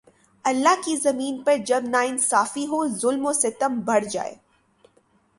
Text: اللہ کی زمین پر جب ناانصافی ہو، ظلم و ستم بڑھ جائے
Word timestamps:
اللہ 0.45 0.75
کی 0.85 0.95
زمین 0.95 1.35
پر 1.43 1.57
جب 1.65 1.83
ناانصافی 1.87 2.65
ہو، 2.67 2.79
ظلم 3.01 3.25
و 3.25 3.33
ستم 3.33 3.79
بڑھ 3.85 4.05
جائے 4.05 4.33